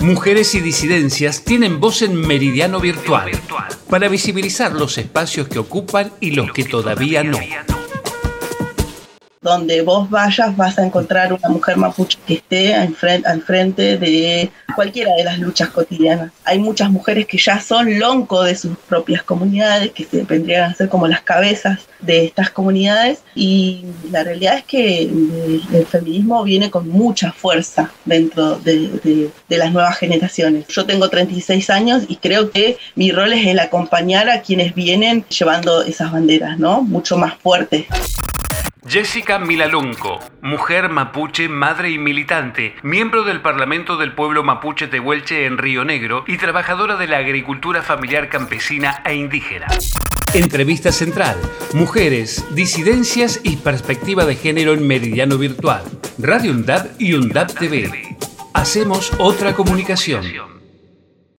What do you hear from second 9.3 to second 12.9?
donde vos vayas vas a encontrar una mujer mapuche que esté